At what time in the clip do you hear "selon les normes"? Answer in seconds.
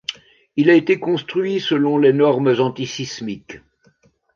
1.59-2.55